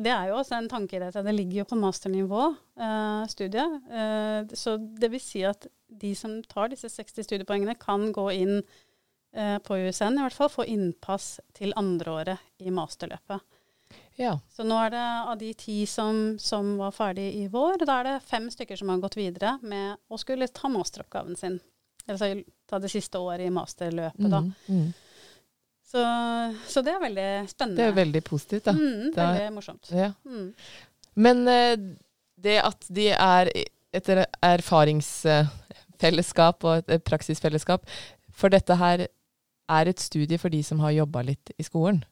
det 0.00 0.14
er 0.14 0.30
jo 0.30 0.38
også 0.40 0.56
en 0.56 0.70
tanke 0.72 0.96
i 0.96 1.02
dette. 1.02 1.24
Det 1.26 1.36
ligger 1.36 1.62
jo 1.62 1.68
på 1.68 1.80
masternivå, 1.82 2.46
eh, 2.80 3.26
studiet. 3.34 3.76
Eh, 3.92 4.56
så 4.56 4.78
det 4.80 5.12
vil 5.12 5.24
si 5.24 5.44
at 5.44 5.68
de 6.00 6.14
som 6.16 6.40
tar 6.48 6.72
disse 6.72 6.88
60 6.88 7.26
studiepoengene, 7.26 7.76
kan 7.76 8.08
gå 8.16 8.30
inn 8.38 8.56
eh, 9.36 9.58
på 9.58 9.76
USN, 9.84 10.16
i 10.16 10.24
hvert 10.24 10.38
fall, 10.38 10.52
få 10.52 10.64
innpass 10.70 11.38
til 11.56 11.76
andreåret 11.76 12.40
i 12.64 12.72
masterløpet. 12.72 13.44
Ja. 14.20 14.34
Så 14.52 14.66
nå 14.68 14.76
er 14.84 14.90
det 14.92 15.00
av 15.00 15.38
de 15.40 15.54
ti 15.56 15.86
som, 15.88 16.36
som 16.38 16.76
var 16.80 16.90
ferdig 16.92 17.34
i 17.40 17.48
vår, 17.48 17.78
da 17.88 18.00
er 18.00 18.04
det 18.04 18.24
fem 18.28 18.50
stykker 18.52 18.76
som 18.76 18.88
har 18.92 18.98
gått 19.00 19.16
videre 19.16 19.58
med 19.64 19.96
å 20.12 20.16
skulle 20.20 20.48
ta 20.52 20.68
masteroppgaven 20.68 21.36
sin. 21.40 21.56
Eller 22.10 22.42
ta 22.68 22.78
det 22.82 22.90
siste 22.92 23.18
året 23.20 23.46
i 23.46 23.50
masterløpet, 23.54 24.28
da. 24.28 24.40
Mm, 24.40 24.52
mm. 24.68 24.92
Så, 25.90 26.02
så, 26.68 26.82
det 26.86 26.92
er 26.92 27.00
veldig 27.02 27.48
spennende. 27.50 27.80
Det 27.80 27.86
er 27.88 27.92
veldig 27.96 28.22
positivt, 28.26 28.64
da. 28.68 28.72
Mm, 28.76 29.14
veldig 29.16 29.46
er, 29.46 29.50
morsomt. 29.54 29.90
Ja. 29.94 30.10
Mm. 30.28 30.54
Men 31.18 31.48
uh, 31.48 31.76
det 32.40 32.62
at 32.62 32.86
de 32.92 33.08
er 33.16 33.50
et 33.96 34.08
erfaringsfellesskap 34.46 36.64
og 36.68 36.74
et 36.84 37.04
praksisfellesskap, 37.08 37.80
for 38.30 38.48
dette 38.52 38.74
her 38.78 39.06
er 39.70 39.86
et 39.90 40.00
studie 40.00 40.38
for 40.38 40.48
de 40.52 40.62
som 40.66 40.80
har 40.84 40.90
jobba 41.00 41.22
litt 41.32 41.50
i 41.58 41.62
skolen? 41.66 42.04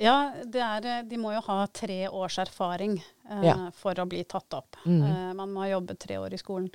Ja, 0.00 0.32
er, 0.32 0.86
eh, 0.88 1.02
de 1.04 1.18
må 1.20 1.34
jo 1.34 1.42
ha 1.44 1.58
tre 1.76 2.06
års 2.08 2.38
erfaring 2.40 2.96
eh, 2.96 3.44
ja. 3.44 3.56
for 3.76 3.98
å 4.00 4.06
bli 4.08 4.22
tatt 4.24 4.56
opp. 4.56 4.78
Mm. 4.86 5.02
Eh, 5.04 5.30
man 5.36 5.52
må 5.52 5.60
ha 5.64 5.68
jobbet 5.74 6.00
tre 6.00 6.16
år 6.16 6.32
i 6.32 6.40
skolen. 6.40 6.70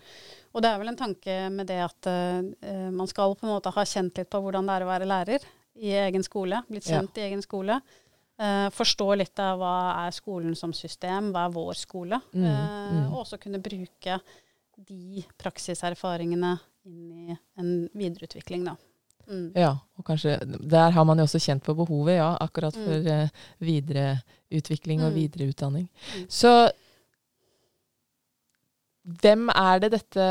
Og 0.53 0.61
det 0.61 0.69
er 0.69 0.81
vel 0.81 0.91
en 0.93 0.99
tanke 0.99 1.37
med 1.53 1.65
det 1.71 1.81
at 1.87 2.09
eh, 2.11 2.89
man 2.93 3.09
skal 3.09 3.33
på 3.33 3.47
en 3.47 3.55
måte 3.55 3.73
ha 3.73 3.85
kjent 3.89 4.21
litt 4.21 4.29
på 4.29 4.41
hvordan 4.43 4.69
det 4.69 4.77
er 4.77 4.85
å 4.85 4.91
være 4.91 5.09
lærer 5.09 5.47
i 5.81 5.95
egen 6.05 6.25
skole. 6.25 6.61
Blitt 6.69 6.85
kjent 6.85 7.17
ja. 7.17 7.23
i 7.23 7.31
egen 7.31 7.41
skole. 7.43 7.79
Eh, 8.37 8.69
forstå 8.75 9.09
litt 9.17 9.41
av 9.41 9.57
hva 9.61 9.75
er 10.05 10.15
skolen 10.15 10.55
som 10.59 10.73
system, 10.75 11.33
hva 11.33 11.47
er 11.47 11.55
vår 11.55 11.81
skole. 11.81 12.21
Mm. 12.35 12.45
Mm. 12.45 13.03
Og 13.09 13.21
også 13.23 13.41
kunne 13.41 13.63
bruke 13.63 14.19
de 14.85 15.23
praksiserfaringene 15.39 16.57
inn 16.85 17.31
i 17.31 17.37
en 17.57 17.87
videreutvikling, 17.95 18.67
da. 18.67 18.75
Mm. 19.25 19.51
Ja, 19.57 19.71
og 19.97 20.05
kanskje 20.05 20.37
Der 20.45 20.91
har 20.93 21.03
man 21.03 21.17
jo 21.17 21.25
også 21.25 21.39
kjent 21.41 21.63
på 21.65 21.73
behovet, 21.73 22.19
ja, 22.19 22.35
akkurat 22.41 22.75
for 22.77 23.01
mm. 23.01 23.07
uh, 23.07 23.45
videreutvikling 23.59 25.03
og 25.03 25.11
mm. 25.11 25.15
videreutdanning. 25.15 25.87
Mm. 25.89 26.27
Så 26.29 26.51
hvem 29.21 29.49
er 29.49 29.79
det 29.79 29.91
dette 29.99 30.27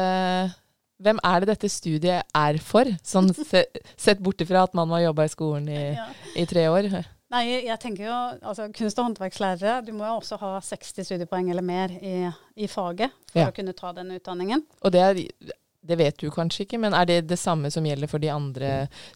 hvem 1.05 1.19
er 1.27 1.43
det 1.43 1.51
dette 1.51 1.69
studiet 1.69 2.37
er 2.39 2.61
for, 2.63 2.89
sånn 3.05 3.33
se, 3.51 3.65
sett 3.97 4.23
bort 4.23 4.41
ifra 4.45 4.65
at 4.69 4.77
man 4.79 4.89
må 4.91 5.03
jobbe 5.03 5.27
i 5.27 5.33
skolen 5.33 5.69
i, 5.69 5.83
ja. 5.97 6.07
i 6.39 6.47
tre 6.49 6.69
år? 6.71 6.89
Nei, 7.35 7.43
jeg 7.67 7.77
tenker 7.83 8.07
jo, 8.07 8.17
altså 8.47 8.69
Kunst- 8.75 9.01
og 9.01 9.09
håndverkslærere 9.09 9.81
du 9.87 9.91
må 9.97 10.07
jo 10.07 10.21
også 10.21 10.39
ha 10.39 10.53
60 10.63 11.09
studiepoeng 11.09 11.51
eller 11.51 11.67
mer 11.67 11.95
i, 11.99 12.29
i 12.55 12.71
faget 12.71 13.11
for 13.33 13.43
ja. 13.43 13.51
å 13.51 13.57
kunne 13.57 13.75
ta 13.75 13.91
den 13.97 14.15
utdanningen. 14.15 14.63
Og 14.85 14.95
det 14.95 15.03
er 15.03 15.23
det 15.85 15.97
vet 16.01 16.17
du 16.21 16.31
kanskje 16.33 16.65
ikke, 16.65 16.79
men 16.81 16.95
er 16.97 17.07
det 17.09 17.17
det 17.29 17.37
samme 17.39 17.69
som 17.73 17.85
gjelder 17.85 18.09
for 18.09 18.23
de 18.23 18.31
andre 18.33 18.71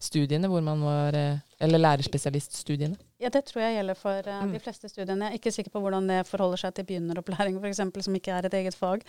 studiene, 0.04 0.50
hvor 0.52 0.60
man 0.64 0.82
var, 0.84 1.16
eh, 1.16 1.40
eller 1.64 1.80
lærerspesialiststudiene? 1.80 2.98
Ja, 3.22 3.30
det 3.32 3.46
tror 3.48 3.62
jeg 3.62 3.78
gjelder 3.78 3.96
for 3.98 4.28
uh, 4.28 4.42
de 4.52 4.60
fleste 4.62 4.90
studiene. 4.92 5.30
Jeg 5.30 5.38
er 5.38 5.40
ikke 5.40 5.54
sikker 5.54 5.72
på 5.72 5.80
hvordan 5.82 6.10
det 6.10 6.20
forholder 6.28 6.60
seg 6.60 6.74
til 6.76 6.86
begynneropplæring, 6.90 7.56
f.eks., 7.62 7.80
som 8.04 8.18
ikke 8.18 8.36
er 8.36 8.46
et 8.46 8.56
eget 8.60 8.76
fag. 8.76 9.06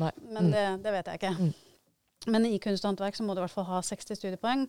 Nei. 0.00 0.10
Men 0.24 0.48
mm. 0.48 0.52
det, 0.54 0.64
det, 0.86 0.94
vet 0.96 1.10
jeg 1.12 1.20
ikke. 1.20 1.34
Mm. 1.36 2.32
Men 2.32 2.48
i 2.48 2.56
kunst 2.64 2.84
og 2.84 2.90
håndverk 2.94 3.18
så 3.18 3.26
må 3.26 3.36
du 3.36 3.42
i 3.42 3.44
hvert 3.44 3.54
fall 3.58 3.68
ha 3.68 3.82
60 3.84 4.18
studiepoeng, 4.22 4.64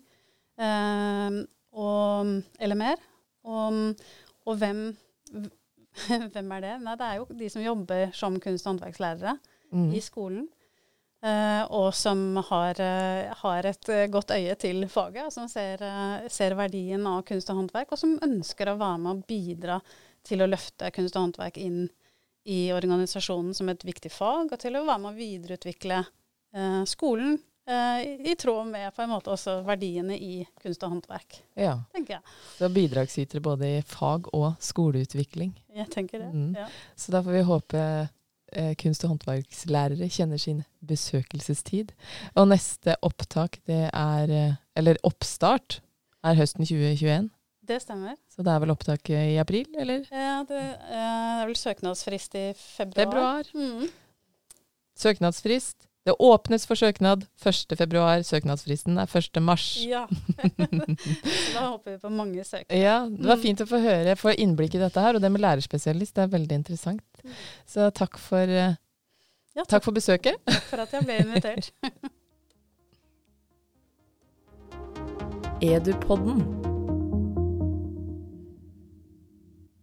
uh, 0.60 1.40
og, 1.78 2.36
eller 2.60 2.82
mer. 2.84 3.00
Og, 3.48 3.96
og 4.46 4.60
hvem, 4.60 4.84
hvem, 6.36 6.52
er 6.60 6.68
det? 6.68 6.76
Nei, 6.84 7.00
det 7.00 7.08
er 7.08 7.22
jo 7.22 7.32
de 7.40 7.50
som 7.56 7.64
jobber 7.64 8.12
som 8.12 8.36
kunst- 8.44 8.68
og 8.68 8.76
håndverkslærere 8.76 9.38
mm. 9.72 9.90
i 9.96 10.04
skolen. 10.04 10.50
Uh, 11.18 11.64
og 11.74 11.96
som 11.98 12.20
har, 12.46 12.78
uh, 12.78 13.32
har, 13.40 13.66
et 13.66 13.90
uh, 13.90 14.04
godt 14.14 14.36
øye 14.36 14.54
til 14.62 14.84
faget, 14.86 15.24
og 15.26 15.34
som 15.34 15.48
ser, 15.50 15.82
ser, 16.30 16.54
verdien 16.54 17.08
av 17.10 17.24
kunst 17.26 17.50
og 17.50 17.58
håndverk, 17.58 17.96
og 17.96 17.98
som 17.98 18.20
ønsker 18.22 18.70
å 18.70 18.78
være 18.78 19.00
med 19.02 19.16
og 19.16 19.24
bidra 19.26 19.80
til 20.28 20.46
å 20.46 20.50
løfte 20.50 20.92
kunst 20.94 21.18
og 21.18 21.26
håndverk 21.26 21.58
inn 21.64 21.88
i 22.48 22.68
organisasjonen 22.72 23.58
som 23.58 23.72
et 23.74 23.82
viktig 23.84 24.12
fag, 24.14 24.54
og 24.54 24.62
til 24.62 24.78
å 24.78 24.86
være 24.86 25.04
med 25.04 25.10
å 25.10 25.18
videreutvikle 25.18 26.04
skolen 26.88 27.34
i, 27.68 28.30
i, 28.32 28.36
tråd 28.40 28.70
med 28.72 28.94
på 28.96 29.04
en 29.04 29.10
måte 29.12 29.34
også 29.34 29.58
verdiene 29.68 30.16
i 30.16 30.46
kunst 30.62 30.86
og 30.88 30.94
håndverk. 30.94 31.42
Ja. 31.60 31.74
tenker 31.92 32.16
jeg. 32.16 32.36
Så 32.56 32.70
bidragsytere 32.72 33.44
både 33.44 33.72
i 33.76 33.82
fag 33.84 34.30
og 34.32 34.54
skoleutvikling. 34.64 35.52
Jeg 35.76 35.92
tenker 35.92 36.24
det, 36.24 36.30
mm. 36.32 36.54
ja. 36.56 36.70
Så 36.96 37.12
da 37.12 37.20
får 37.26 37.36
vi 37.36 37.44
håpe 37.52 37.84
eh, 37.84 38.14
kunst- 38.80 39.04
og 39.04 39.12
håndverkslærere 39.16 40.08
kjenner 40.10 40.40
sin 40.40 40.62
besøkelsestid. 40.88 41.92
Og 42.36 42.48
neste 42.52 42.96
opptak, 43.06 43.60
det 43.68 43.90
er 43.92 44.32
eh, 44.32 44.56
Eller 44.78 45.00
oppstart 45.04 45.82
er 46.24 46.38
høsten 46.38 46.66
2021. 46.66 47.30
Det 47.68 47.82
stemmer. 47.82 48.16
Så 48.32 48.44
det 48.46 48.54
er 48.54 48.60
vel 48.64 48.72
opptak 48.72 49.10
i 49.10 49.36
april, 49.42 49.66
eller? 49.78 50.06
Ja, 50.12 50.44
det, 50.48 50.62
eh, 50.62 50.88
det 50.88 51.42
er 51.42 51.46
vel 51.50 51.58
søknadsfrist 51.60 52.36
i 52.40 52.46
februar. 52.56 53.44
Februar. 53.44 53.52
Mm. 53.54 53.90
Søknadsfrist. 54.98 55.88
Det 56.08 56.14
åpnes 56.20 56.64
for 56.64 56.80
søknad 56.80 57.26
1.2. 57.44 58.24
Søknadsfristen 58.24 58.96
er 58.98 59.06
1.3. 59.12 59.88
Ja. 59.90 60.06
da 61.56 61.66
håper 61.66 61.92
vi 61.92 61.98
på 62.00 62.10
mange 62.10 62.44
søknader. 62.48 62.80
Ja, 62.80 63.02
Det 63.12 63.28
var 63.28 63.36
mm. 63.36 63.42
fint 63.44 63.64
å 63.66 63.68
få 63.68 63.82
høre, 63.84 64.14
få 64.16 64.32
innblikk 64.32 64.78
i 64.78 64.82
dette 64.86 65.04
her. 65.04 65.20
Og 65.20 65.22
det 65.26 65.34
med 65.34 65.44
lærerspesialist 65.44 66.16
det 66.16 66.24
er 66.24 66.32
veldig 66.38 66.62
interessant. 66.62 67.04
Mm. 67.26 67.34
Så 67.68 67.90
takk 68.00 68.16
for, 68.24 68.48
uh, 68.48 68.72
ja, 68.72 69.66
takk. 69.66 69.68
takk 69.74 69.90
for 69.90 70.00
besøket. 70.00 70.40
Takk 70.48 70.72
for 70.72 70.86
at 70.86 70.96
jeg 70.96 71.04
ble 71.10 71.20
invitert. 71.26 71.66
Edupodden. 75.76 76.67